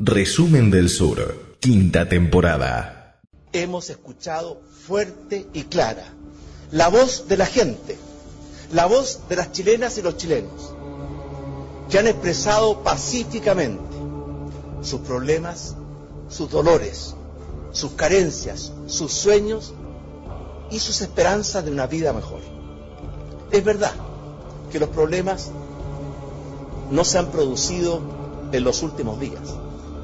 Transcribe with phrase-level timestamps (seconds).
[0.00, 3.20] Resumen del Sur, quinta temporada.
[3.52, 6.04] Hemos escuchado fuerte y clara
[6.70, 7.98] la voz de la gente,
[8.72, 10.72] la voz de las chilenas y los chilenos,
[11.90, 13.82] que han expresado pacíficamente
[14.82, 15.74] sus problemas,
[16.28, 17.16] sus dolores,
[17.72, 19.74] sus carencias, sus sueños
[20.70, 22.42] y sus esperanzas de una vida mejor.
[23.50, 23.94] Es verdad
[24.70, 25.50] que los problemas
[26.88, 28.00] no se han producido
[28.52, 29.42] en los últimos días,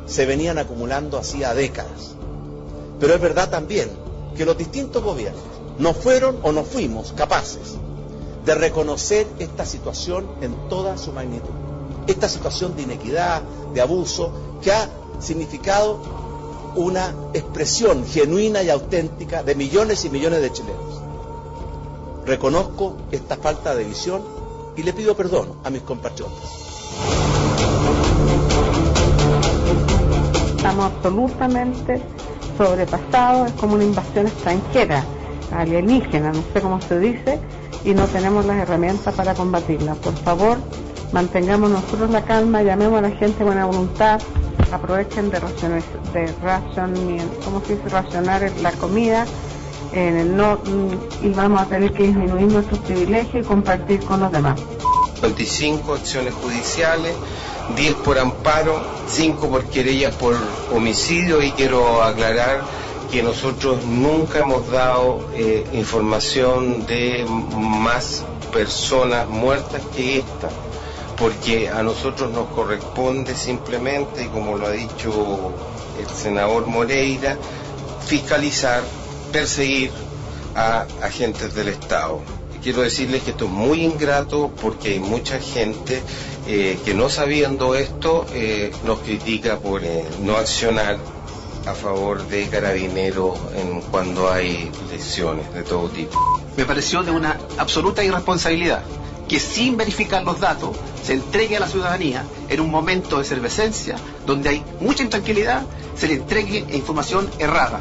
[0.06, 2.14] se venían acumulando hacía décadas.
[3.00, 3.90] Pero es verdad también
[4.36, 5.42] que los distintos gobiernos
[5.78, 7.76] no fueron o no fuimos capaces
[8.44, 11.50] de reconocer esta situación en toda su magnitud.
[12.06, 13.42] Esta situación de inequidad,
[13.72, 14.30] de abuso,
[14.62, 14.88] que ha
[15.18, 15.98] significado
[16.76, 21.00] una expresión genuina y auténtica de millones y millones de chilenos.
[22.26, 24.22] Reconozco esta falta de visión
[24.76, 26.63] y le pido perdón a mis compatriotas.
[30.82, 32.02] Absolutamente
[32.56, 35.04] sobrepasados, es como una invasión extranjera,
[35.52, 37.40] alienígena, no sé cómo se dice,
[37.84, 39.94] y no tenemos las herramientas para combatirla.
[39.94, 40.58] Por favor,
[41.12, 44.20] mantengamos nosotros la calma, llamemos a la gente buena voluntad,
[44.72, 46.32] aprovechen de racionar, de
[47.44, 47.88] ¿cómo se dice?
[47.88, 49.24] racionar la comida
[49.92, 50.58] en no,
[51.22, 54.60] y vamos a tener que disminuir nuestros privilegios y compartir con los demás.
[55.22, 57.14] 25 acciones judiciales,
[57.76, 60.36] 10 por amparo, 5 por querella por
[60.72, 62.62] homicidio y quiero aclarar
[63.10, 67.24] que nosotros nunca hemos dado eh, información de
[67.56, 70.50] más personas muertas que esta
[71.16, 75.52] porque a nosotros nos corresponde simplemente, como lo ha dicho
[76.00, 77.38] el senador Moreira,
[78.06, 78.82] fiscalizar,
[79.32, 79.90] perseguir
[80.54, 82.20] a agentes del Estado.
[82.62, 86.02] quiero decirles que esto es muy ingrato porque hay mucha gente
[86.46, 90.98] eh, que no sabiendo esto eh, nos critica por eh, no accionar
[91.66, 96.18] a favor de carabineros en cuando hay lesiones de todo tipo.
[96.56, 98.82] Me pareció de una absoluta irresponsabilidad
[99.28, 103.96] que sin verificar los datos se entregue a la ciudadanía en un momento de cervecencia
[104.26, 105.62] donde hay mucha intranquilidad,
[105.96, 107.80] se le entregue información errada.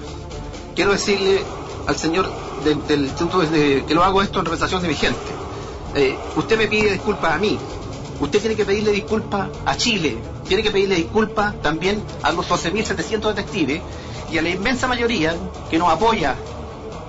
[0.75, 1.41] Quiero decirle
[1.87, 2.31] al señor
[2.63, 5.19] del, Instituto de, que lo hago esto en representación de mi gente.
[5.95, 7.57] Eh, usted me pide disculpas a mí,
[8.19, 13.33] usted tiene que pedirle disculpas a Chile, tiene que pedirle disculpas también a los 12.700
[13.33, 13.81] detectives
[14.31, 15.35] y a la inmensa mayoría
[15.69, 16.35] que nos apoya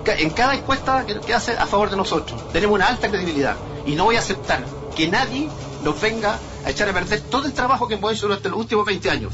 [0.06, 2.52] en cada encuesta que, hace a favor de nosotros.
[2.52, 3.56] Tenemos una alta credibilidad
[3.86, 5.48] y no voy a aceptar que nadie
[5.82, 8.86] nos venga a echar a perder todo el trabajo que hemos hecho durante los últimos
[8.86, 9.32] 20 años.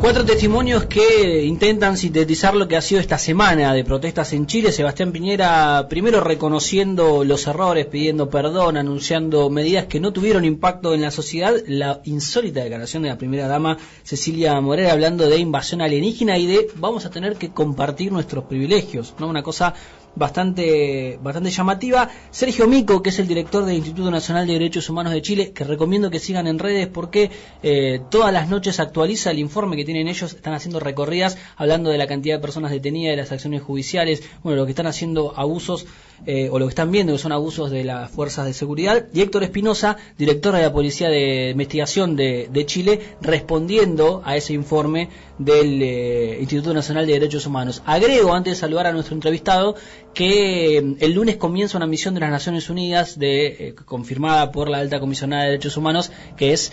[0.00, 4.70] Cuatro testimonios que intentan sintetizar lo que ha sido esta semana de protestas en Chile.
[4.70, 11.00] Sebastián Piñera primero reconociendo los errores, pidiendo perdón, anunciando medidas que no tuvieron impacto en
[11.00, 11.54] la sociedad.
[11.66, 16.68] La insólita declaración de la primera dama Cecilia Morera hablando de invasión alienígena y de
[16.76, 19.14] vamos a tener que compartir nuestros privilegios.
[19.18, 19.26] ¿no?
[19.28, 19.74] Una cosa
[20.16, 22.08] bastante, bastante llamativa.
[22.30, 25.62] Sergio Mico, que es el director del Instituto Nacional de Derechos Humanos de Chile, que
[25.62, 27.30] recomiendo que sigan en redes porque
[27.62, 31.98] eh, todas las noches actualiza el informe que tienen ellos, están haciendo recorridas hablando de
[31.98, 35.86] la cantidad de personas detenidas, de las acciones judiciales, bueno, lo que están haciendo abusos
[36.24, 39.06] eh, o lo que están viendo que son abusos de las fuerzas de seguridad.
[39.12, 45.10] Y Héctor Espinosa, director de la Policía de Investigación de, Chile, respondiendo a ese informe
[45.38, 47.82] del eh, Instituto Nacional de Derechos Humanos.
[47.84, 49.76] Agrego, antes de saludar a nuestro entrevistado,
[50.14, 54.68] que mm, el lunes comienza una misión de las Naciones Unidas de, eh, confirmada por
[54.70, 56.72] la alta comisionada de derechos humanos, que es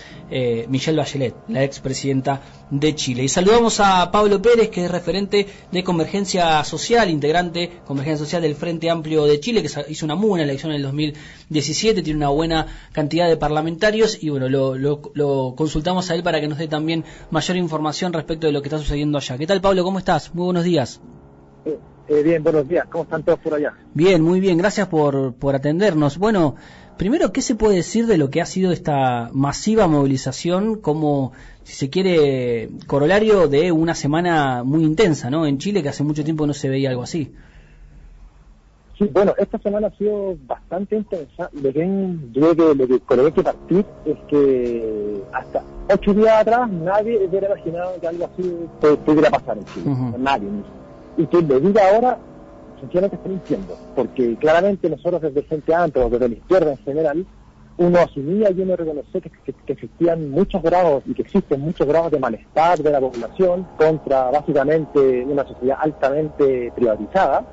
[0.68, 3.24] Michelle Bachelet, la expresidenta de Chile.
[3.24, 8.56] Y saludamos a Pablo Pérez, que es referente de Convergencia Social, integrante Convergencia Social del
[8.56, 12.30] Frente Amplio de Chile, que hizo una muy buena elección en el 2017, tiene una
[12.30, 16.68] buena cantidad de parlamentarios y bueno, lo, lo consultamos a él para que nos dé
[16.68, 19.38] también mayor información respecto de lo que está sucediendo allá.
[19.38, 19.84] ¿Qué tal Pablo?
[19.84, 20.34] ¿Cómo estás?
[20.34, 21.02] Muy buenos días.
[22.08, 22.86] Eh, bien, buenos días.
[22.90, 23.74] ¿Cómo están todos por allá?
[23.94, 24.58] Bien, muy bien.
[24.58, 26.18] Gracias por, por atendernos.
[26.18, 26.56] Bueno,
[26.98, 31.32] primero, ¿qué se puede decir de lo que ha sido esta masiva movilización como,
[31.64, 35.48] si se quiere, corolario de una semana muy intensa, ¿no?
[35.48, 37.32] En Chile, que hace mucho tiempo no se veía algo así.
[38.98, 41.50] Sí, bueno, esta semana ha sido bastante intensa.
[41.54, 45.64] Lo que, yo que lo que con lo que hay que partir es que hasta
[45.92, 48.56] ocho días atrás nadie hubiera imaginado que algo así
[49.06, 49.96] pudiera pasar en Chile.
[50.20, 50.48] Nadie
[51.18, 52.18] y que le diga ahora
[52.80, 57.26] sencillamente está mintiendo, porque claramente nosotros desde el Frente Amplio, desde la izquierda en general,
[57.78, 59.32] uno asumía y uno reconoce que,
[59.68, 65.24] existían muchos grados y que existen muchos grados de malestar de la población contra básicamente
[65.24, 67.46] una sociedad altamente privatizada,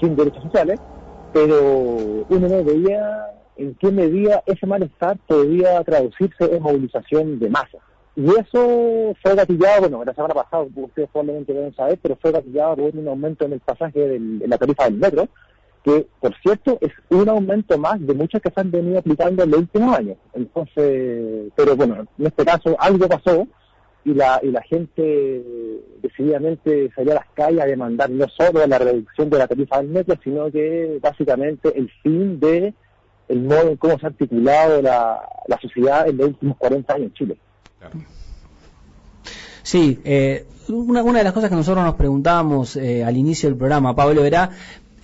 [0.00, 0.80] sin derechos sociales,
[1.32, 3.26] pero uno no veía
[3.56, 7.78] en qué medida ese malestar podía traducirse en movilización de masa.
[8.16, 12.76] Y eso fue gatillado, bueno, la semana pasada, ustedes probablemente deben saber, pero fue gatillado
[12.76, 15.28] por un aumento en el pasaje en la tarifa del metro,
[15.82, 19.50] que, por cierto, es un aumento más de muchos que se han venido aplicando en
[19.50, 20.16] los últimos años.
[20.32, 23.46] Entonces, pero bueno, en este caso algo pasó
[24.04, 25.82] y la, y la gente
[26.16, 29.88] decididamente salió a las calles a demandar no solo la reducción de la tarifa del
[29.88, 32.72] metro, sino que básicamente el fin de
[33.28, 37.06] el modo en cómo se ha articulado la, la sociedad en los últimos 40 años
[37.06, 37.36] en Chile.
[39.62, 43.58] Sí, eh, una, una de las cosas que nosotros nos preguntábamos eh, al inicio del
[43.58, 44.50] programa, Pablo, era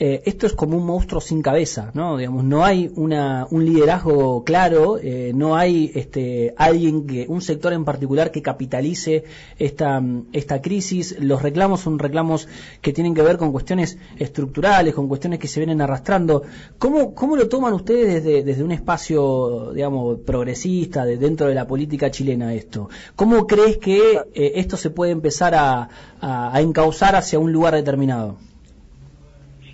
[0.02, 2.17] eh, esto es como un monstruo sin cabeza, ¿no?
[2.17, 7.75] Digamos, no hay una, un liderazgo claro, eh, no hay este, alguien que, un sector
[7.75, 9.25] en particular que capitalice
[9.58, 10.02] esta,
[10.32, 11.17] esta crisis.
[11.20, 12.49] Los reclamos son reclamos
[12.81, 16.44] que tienen que ver con cuestiones estructurales, con cuestiones que se vienen arrastrando.
[16.79, 21.67] ¿Cómo, cómo lo toman ustedes desde, desde un espacio, digamos, progresista, de dentro de la
[21.67, 22.88] política chilena esto?
[23.17, 25.91] ¿Cómo crees que eh, esto se puede empezar a,
[26.23, 28.38] a, a encauzar hacia un lugar determinado?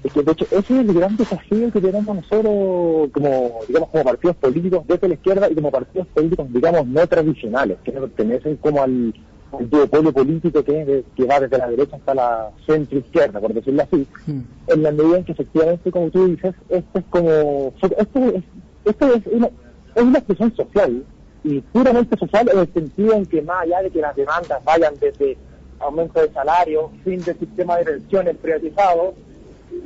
[0.07, 4.05] Es que, de hecho, ese es el gran desafío que tenemos nosotros como, digamos, como
[4.05, 8.57] partidos políticos desde la izquierda y como partidos políticos, digamos, no tradicionales, que no pertenecen
[8.59, 9.13] como al,
[9.59, 13.53] al duopolio político que, es de- que va desde la derecha hasta la centro-izquierda, por
[13.53, 14.41] decirlo así, Hmm.
[14.69, 18.45] en la medida en que efectivamente, como tú dices, esto es como, esto es,
[18.85, 19.49] esto es una,
[19.95, 21.05] es una expresión social
[21.43, 24.95] y puramente social en el sentido en que más allá de que las demandas vayan
[25.01, 25.37] desde
[25.81, 29.15] aumento de salario, fin del sistema de pensiones privatizado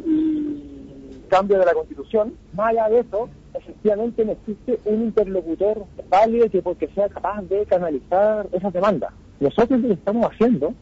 [0.06, 6.48] y cambio de la constitución, más allá de eso, efectivamente no existe un interlocutor válido
[6.50, 9.12] que porque sea capaz de canalizar esas demandas.
[9.38, 10.74] Nosotros lo que estamos haciendo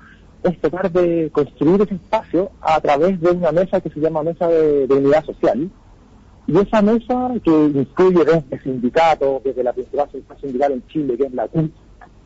[0.42, 4.48] es tratar de construir ese espacio a través de una mesa que se llama Mesa
[4.48, 5.70] de, Unidad Social,
[6.46, 10.08] y esa mesa que incluye desde sindicatos, desde la principal
[10.40, 11.70] sindical en Chile, que es la CUT,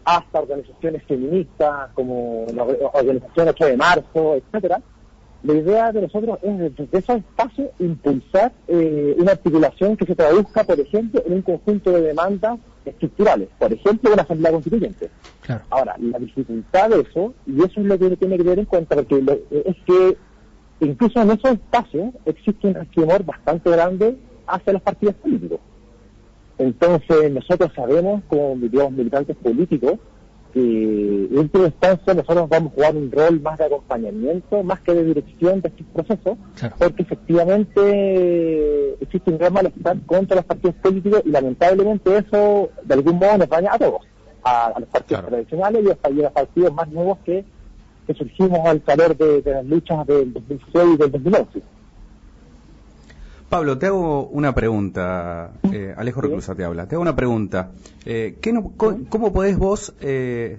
[0.05, 4.81] hasta organizaciones feministas como la or- organización 8 de marzo, etcétera.
[5.43, 10.63] La idea de nosotros es desde esos espacios impulsar eh, una articulación que se traduzca,
[10.65, 15.11] por ejemplo, en un conjunto de demandas estructurales, por ejemplo, una asamblea constituyente.
[15.41, 15.65] Claro.
[15.71, 18.65] Ahora, la dificultad de eso, y eso es lo que uno tiene que tener en
[18.67, 20.17] cuenta, porque lo- es que
[20.81, 24.17] incluso en esos espacios existe un resquemor bastante grande
[24.47, 25.59] hacia los partidos políticos.
[26.59, 29.95] Entonces, nosotros sabemos, como digamos, militantes políticos,
[30.53, 34.93] que en última instancia nosotros vamos a jugar un rol más de acompañamiento, más que
[34.95, 36.77] de dirección de estos procesos, Claro.
[36.79, 43.17] porque efectivamente existe un gran malestar contra los partidos políticos y lamentablemente eso de algún
[43.19, 44.01] modo nos daña a todos,
[44.45, 45.29] a, a los partidos Claro.
[45.29, 47.45] tradicionales y a, y a los partidos más nuevos que,
[48.07, 51.63] que surgimos al calor de, de las luchas del 2006 y del 2011.
[53.53, 55.53] Pablo, te hago una pregunta.
[55.71, 56.23] Eh, Alejo.
[56.23, 56.87] Reclusa te habla.
[56.89, 57.73] Te hago una pregunta.
[58.07, 60.59] Eh, ¿qué no- ¿Cómo podés vos eh,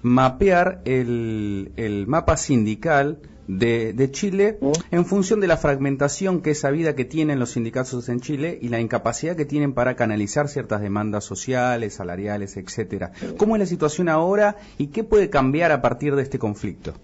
[0.00, 3.18] mapear el, el mapa sindical
[3.48, 4.58] de, de Chile
[4.90, 8.70] en función de la fragmentación que es sabida que tienen los sindicatos en Chile y
[8.70, 13.12] la incapacidad que tienen para canalizar ciertas demandas sociales, salariales, etcétera?
[13.36, 16.94] ¿Cómo es la situación ahora y qué puede cambiar a partir de este conflicto?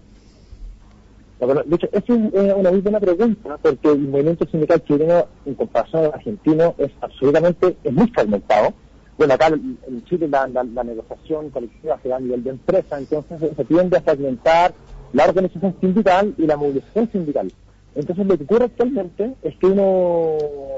[1.39, 5.55] De hecho, esa es eh, una muy buena pregunta, porque el movimiento sindical chileno, en
[5.55, 8.73] comparación al argentino, es absolutamente, es muy fragmentado.
[9.17, 13.65] Bueno, acá en Chile la, negociación colectiva se da a nivel de empresa, entonces se
[13.65, 14.73] tiende a fragmentar
[15.13, 17.51] la organización sindical y la movilización sindical.
[17.95, 20.37] Entonces lo que ocurre actualmente es que uno,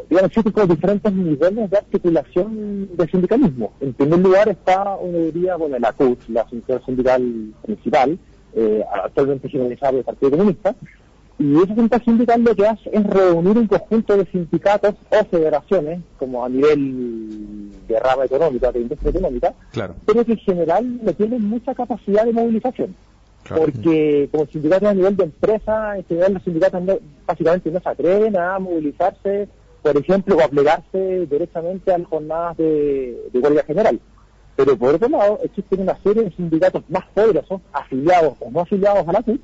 [0.10, 3.74] digamos, existen como diferentes niveles de articulación del sindicalismo.
[3.80, 8.18] En primer lugar está, uno diría, bueno, la CUT, la Asociación Sindical Principal,
[8.56, 10.76] eh, actualmente generalizada por el Partido Comunista,
[11.40, 16.00] y esa central sindical lo que hace es reunir un conjunto de sindicatos o federaciones,
[16.20, 19.96] como a nivel de rama económica, de industria económica, Claro.
[20.06, 22.96] pero que en general no tienen mucha capacidad de movilización.
[23.44, 23.64] Claro.
[23.64, 27.90] Porque como sindicatos a nivel de empresa, en general los sindicatos no- básicamente no se
[27.90, 29.48] atreven a movilizarse,
[29.82, 34.00] por ejemplo, o a plegarse directamente a las jornadas de, de huelga general.
[34.56, 39.08] Pero por otro lado, existen una serie de sindicatos más poderosos, afiliados o no afiliados
[39.08, 39.42] a la CUT,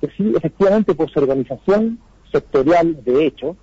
[0.00, 1.98] que sí, efectivamente, por su organización
[2.32, 3.56] sectorial, de hecho,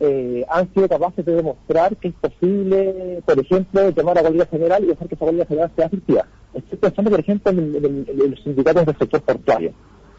[0.00, 4.84] eh, han sido capaces de demostrar que es posible, por ejemplo, llamar a huelga general
[4.84, 6.26] y hacer que esa huelga general sea efectiva.
[6.54, 9.72] Estoy pensando, por ejemplo, en, en- en los sindicatos del sector portuario,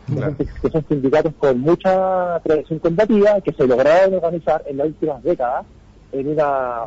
[0.07, 0.35] Claro.
[0.37, 5.65] que son sindicatos con mucha tradición combativa, que se lograron organizar en las últimas décadas
[6.11, 6.83] en una,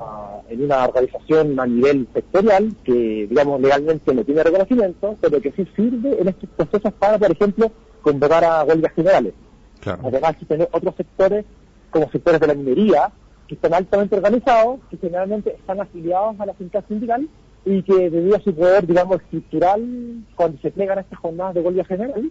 [0.49, 5.67] en una organización a nivel sectorial que, digamos, legalmente no tiene reconocimiento, pero que sí
[5.77, 7.71] sirve en estos procesos para, por ejemplo,
[8.03, 9.35] convocar a huelgas generales.
[9.81, 10.03] Claro.
[10.05, 11.45] Además, existen otros sectores,
[11.91, 13.13] como sectores de la minería,
[13.47, 17.29] que están altamente organizados, que generalmente están afiliados a la finca sindical
[17.65, 21.61] y que debido a su poder, digamos, estructural, cuando se plegan a estas jornadas de
[21.61, 22.31] huelga general,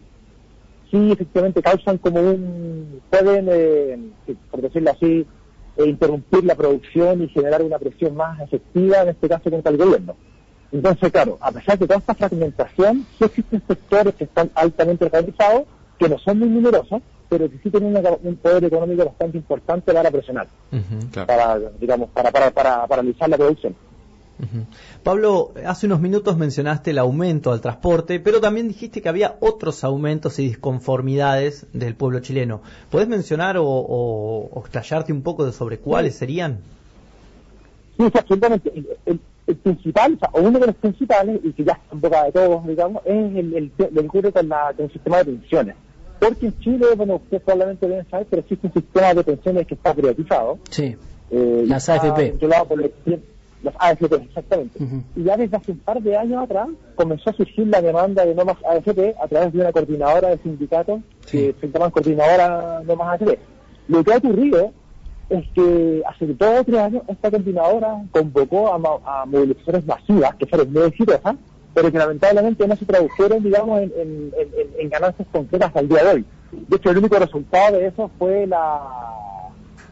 [0.89, 4.00] sí efectivamente causan como un, pueden, eh,
[4.50, 5.25] por decirlo así,
[5.79, 9.77] eh, interrumpir la producción y generar una presión más efectiva, en este caso contra el
[9.77, 10.15] gobierno.
[10.71, 15.63] Entonces, claro, a pesar de toda esta fragmentación, sí existen sectores que están altamente organizados,
[15.98, 19.93] que no son muy numerosos, pero que sí tienen una- un poder económico bastante importante
[19.93, 20.48] para presionar,
[21.25, 23.75] para, digamos, para, para, para paralizar la producción.
[25.03, 29.84] Pablo, hace unos minutos mencionaste el aumento al transporte, pero también dijiste que había otros
[29.84, 32.62] aumentos y disconformidades del pueblo chileno.
[32.89, 36.60] ¿Podés mencionar o, o, o explayarte un poco de sobre cuáles serían?
[37.98, 38.72] Sí, absolutamente.
[38.74, 41.86] El, el- el principal, o sea, o uno de los principales, y que ya está
[41.91, 45.17] en boca de todos, digamos, es el, el, el ocurre con, la, con el sistema
[45.17, 45.75] de pensiones.
[46.19, 49.74] Porque en Chile, bueno, ustedes probablemente deben saber, pero existe un sistema de pensiones que
[49.74, 50.60] está privatizado.
[50.69, 50.96] Sí.
[51.31, 52.29] eh, Las AFP.
[52.29, 52.93] controlado por el-
[53.63, 54.80] las AFP, exactamente.
[55.16, 58.34] Y ya desde hace un par de años atrás comenzó a surgir la demanda de
[58.36, 62.96] no más AFP a través de una coordinadora de sindicatos que se llaman coordinadora no
[62.96, 63.38] más AFP.
[63.89, 64.72] Lo que ha ocurrido
[65.30, 70.46] es que hace dos o tres años esta coordinadora convocó a, a movilizaciones masivas que
[70.48, 71.36] fueron muy exitosas,
[71.74, 76.04] pero que lamentablemente no se tradujeron, digamos, en, en- en- en ganancias concretas el día
[76.04, 76.25] de hoy.
[76.51, 78.82] De hecho, el único resultado de eso fue la,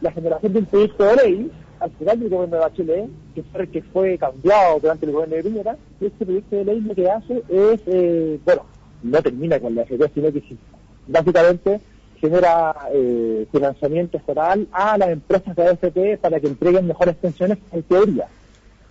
[0.00, 3.68] la generación de un proyecto de ley al final del gobierno de Bachelet, que fue,
[3.68, 7.42] que fue cambiado durante el gobierno de Piñera, este proyecto de ley lo que hace
[7.48, 8.62] es, eh, bueno,
[9.02, 10.58] no termina con la FP, sino que sí,
[11.06, 11.80] básicamente
[12.20, 17.82] genera eh, financiamiento estatal a las empresas de AFP para que entreguen mejores pensiones en
[17.84, 18.26] teoría.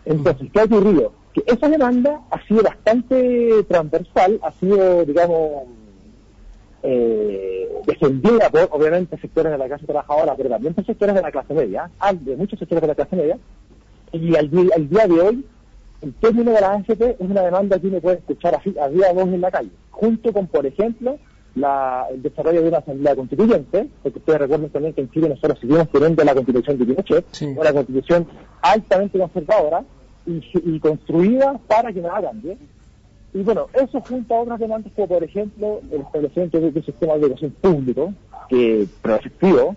[0.06, 1.12] Entonces, ¿qué ha ocurrido?
[1.34, 5.64] Que esa demanda ha sido bastante transversal, ha sido, digamos,
[6.84, 11.32] eh, defendida por, obviamente, sectores de la clase trabajadora, pero también por sectores de la
[11.32, 11.90] clase media,
[12.22, 13.38] de muchos sectores de la clase media,
[14.12, 15.46] y al, al día de hoy,
[16.02, 19.14] el término de la AFP es una demanda que uno puede escuchar así, a día
[19.14, 21.18] de hoy en la calle, junto con, por ejemplo,
[21.56, 25.60] la- el desarrollo de una asamblea constituyente, porque ustedes recuerden también que en Chile nosotros
[25.60, 27.46] seguimos teniendo la constitución de Pinochet, Sí.
[27.58, 28.28] una constitución
[28.62, 29.84] altamente conservadora
[30.28, 32.58] y, y construida para que nada cambie.
[33.38, 37.14] Y bueno, eso junto a otras demandas como por ejemplo el establecimiento de un sistema
[37.14, 38.12] de educación público,
[38.50, 39.76] que proefectivo,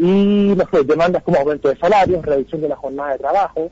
[0.00, 3.70] y no sé, demandas como aumento de salarios, reducción de la jornada de trabajo,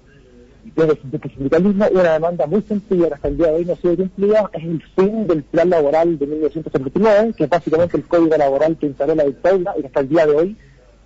[0.76, 3.76] desde el sindicalismo, una demanda muy sencilla que hasta el día de hoy no ha
[3.76, 8.36] sido cumplida, es el fin del plan laboral de 1979, que es básicamente el código
[8.36, 10.56] laboral que instaló la dictadura y que hasta el día de hoy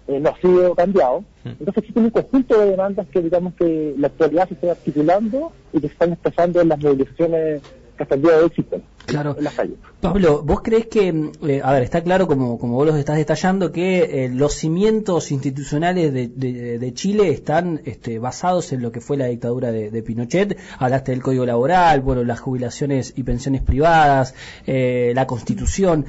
[0.08, 1.25] eh, no ha sido cambiado.
[1.42, 5.80] Entonces existe un conjunto de demandas que digamos que la actualidad se está articulando y
[5.80, 7.62] que se están expresando en las movilizaciones
[7.99, 9.35] hasta el día de hoy existen Claro.
[9.37, 9.77] en las calles.
[10.01, 13.17] Pablo, ¿vos crees que, mm, eh, a ver, está claro como, como vos los estás
[13.17, 18.91] detallando, que eh, los cimientos institucionales de, de- de Chile están este, basados en lo
[18.93, 20.59] que fue la dictadura de, de Pinochet?
[20.79, 24.35] Hablaste del Código Laboral, bueno, las jubilaciones y pensiones privadas,
[24.67, 26.07] eh, la Constitución.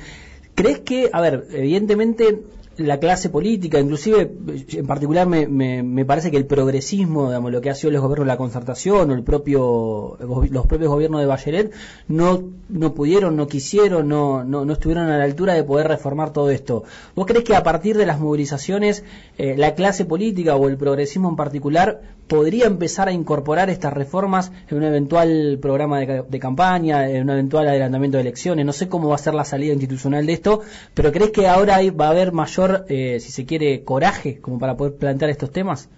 [0.55, 2.43] ¿Crees que, a ver, evidentemente
[2.77, 4.31] la clase política, inclusive
[4.73, 8.01] en particular me, me, me parece que el progresismo, digamos, lo que ha sido los
[8.01, 11.73] gobiernos de la concertación o el propio, los propios gobiernos de Bachelet,
[12.07, 16.33] no, no pudieron, no quisieron, no, no, no estuvieron a la altura de poder reformar
[16.33, 16.83] todo esto.
[17.15, 19.03] ¿Vos crees que a partir de las movilizaciones
[19.37, 24.51] eh, la clase política o el progresismo en particular podría empezar a incorporar estas reformas
[24.69, 28.65] en un eventual programa de, de campaña, en un eventual adelantamiento de elecciones?
[28.65, 30.61] No sé cómo va a ser la salida institucional de esto,
[30.93, 34.57] pero ¿crees que ahora hay- va a haber mayor, eh, si se quiere, coraje como
[34.59, 35.89] para poder plantear estos temas?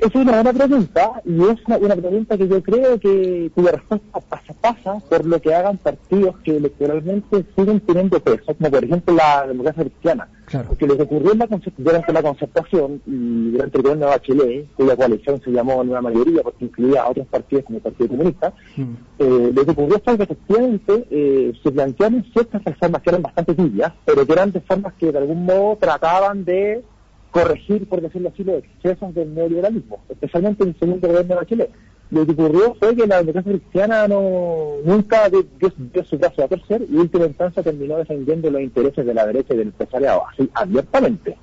[0.00, 4.20] Es una buena pregunta y es una, una pregunta que yo creo que cuya respuesta
[4.20, 9.14] pasa, pasa por lo que hagan partidos que electoralmente siguen teniendo peso, como por ejemplo
[9.14, 10.28] la democracia cristiana.
[10.46, 10.68] Claro.
[10.68, 11.48] Porque lo que ocurrió en la
[11.78, 16.42] durante la concertación y durante el gobierno de Bachelet, cuya coalición se llamó Nueva Mayoría
[16.42, 18.82] porque incluía a otros partidos como el Partido Comunista, Mm.
[19.18, 23.54] eh, lo que ocurrió fue que efectivamente eh, se plantearon ciertas reformas que eran bastante
[23.54, 26.82] tibias, pero que eran reformas que de algún modo trataban de
[27.30, 31.70] corregir, por decirlo así, los excesos del neoliberalismo, especialmente en el segundo gobierno de Bachelet.
[32.10, 36.48] Lo que ocurrió fue que la democracia cristiana no, nunca dio, dio- su brazo a
[36.48, 40.22] torcer y en última instancia terminó defendiendo los intereses de la derecha y del empresariado,
[40.32, 41.36] así abiertamente.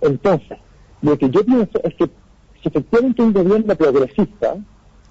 [0.00, 0.58] Entonces,
[1.02, 2.06] lo que yo pienso es que
[2.60, 4.54] si efectivamente un gobierno progresista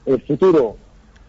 [0.06, 0.76] en el futuro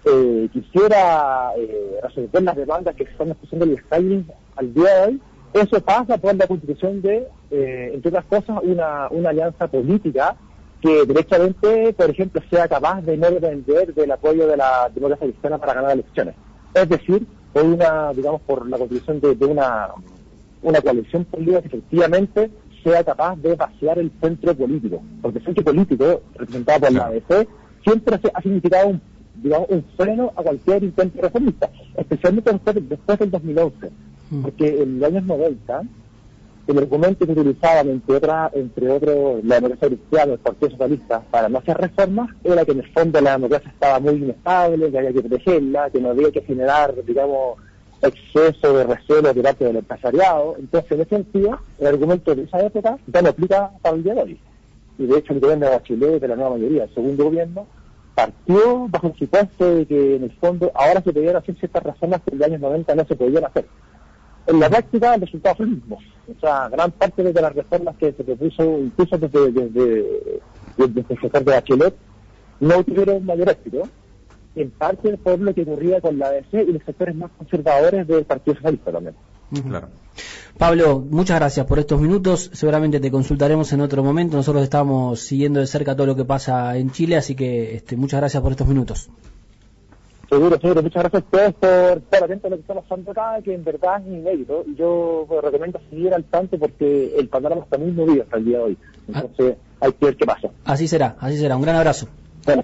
[0.05, 4.25] eh, quisiera eh, resolver las demandas que se están expresando en el Skyrim
[4.57, 5.21] al día de hoy,
[5.55, 10.37] eso pasa por la constitución de, eh, entre otras cosas, una, una alianza política
[10.81, 15.59] que directamente, por ejemplo, sea capaz de no depender del apoyo de la democracia cristiana
[15.59, 16.35] para ganar elecciones.
[16.75, 19.89] Es decir, por una, digamos, por la constitución de, de una,
[20.63, 22.51] una coalición política que efectivamente
[22.85, 27.49] sea capaz de vaciar el centro político, porque el centro político, representado por la ABC,
[27.83, 29.01] siempre ha significado un,
[29.43, 33.91] digamos, un freno a cualquier intento reformista, especialmente después, después del 2011,
[34.31, 34.43] mm.
[34.43, 35.83] porque en los años 90
[36.73, 41.49] el argumento que utilizaban, entre, otra, entre otros, la democracia cristiana, el Partido Socialista, para
[41.49, 45.13] no hacer reformas, era que en el fondo la democracia estaba muy inestable, que había
[45.13, 47.59] que protegerla, que no había que generar, digamos,
[48.03, 50.57] exceso de recelo de parte del empresariado.
[50.59, 54.15] Entonces, en ese sentido, el argumento de esa época ya no aplica para el día.
[54.99, 57.67] Y de hecho, el gobierno de Bachelet, de la nueva mayoría, el segundo gobierno,
[58.15, 62.21] partió bajo el supuesto de que en el fondo ahora se podían hacer ciertas reformas
[62.23, 63.65] que en los años 90 no se podían hacer.
[64.49, 65.99] En la práctica el resultado fue el mismo.
[66.37, 70.41] O sea, gran parte de las reformas que se propuso incluso desde, desde,
[70.77, 71.95] desde el sector de Bachelet
[72.61, 73.89] no tuvieron mayor éxito
[74.57, 78.25] en parte por lo que ocurría con la ADC y los sectores más conservadores del
[78.25, 79.15] Partido Socialista también.
[79.67, 79.89] Claro.
[80.57, 82.51] Pablo, muchas gracias por estos minutos.
[82.53, 84.37] Seguramente te consultaremos en otro momento.
[84.37, 88.21] Nosotros estamos siguiendo de cerca todo lo que pasa en Chile, así que este, muchas
[88.21, 89.09] gracias por estos minutos.
[90.29, 90.83] Seguro, seguro.
[90.83, 93.65] Muchas gracias a ustedes por estar atentos a lo que está pasando acá, que en
[93.65, 94.65] verdad es inédito.
[94.67, 98.59] Y yo recomiendo seguir al tanto porque el panorama está muy movido hasta el día
[98.59, 98.79] de hoy.
[99.07, 100.51] Entonces hay que ver qué pasa.
[100.65, 101.57] Así será, así será.
[101.57, 102.09] Un gran abrazo.
[102.45, 102.63] Bueno.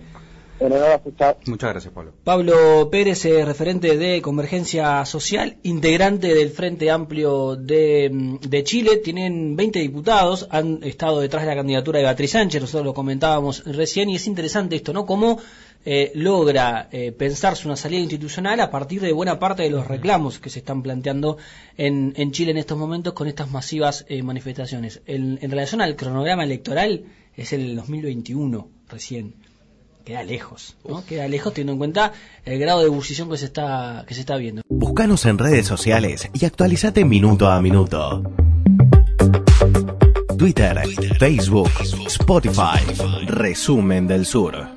[1.47, 2.13] Muchas gracias, Pablo.
[2.25, 8.97] Pablo Pérez, eh, referente de Convergencia Social, integrante del Frente Amplio de, Chile.
[8.97, 13.65] Tienen 20 diputados, han estado detrás de la candidatura de Beatriz Sánchez, nosotros lo comentábamos
[13.65, 15.05] recién, y es interesante esto, ¿no?
[15.07, 15.39] Cómo
[15.85, 20.39] eh, logra eh, pensarse una salida institucional a partir de buena parte de los reclamos
[20.39, 21.37] que se están planteando
[21.77, 25.03] en, Chile en estos momentos con estas masivas manifestaciones.
[25.07, 27.05] en relación al cronograma electoral,
[27.37, 29.35] es el 2021 recién
[30.05, 31.05] queda lejos, ¿no?
[31.05, 32.13] Queda lejos teniendo en cuenta
[32.45, 34.63] el grado de ebullición que se está que se está viendo.
[34.69, 38.23] Búscanos en redes sociales y actualizate minuto a minuto.
[40.39, 40.79] Twitter,
[41.19, 41.71] Facebook,
[42.07, 42.85] Spotify,
[43.27, 44.74] Resumen del Sur.